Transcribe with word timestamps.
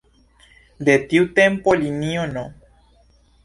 De 0.87 0.95
tiu 1.11 1.29
tempo 1.41 1.77
linio 1.85 2.27
No. 2.35 2.47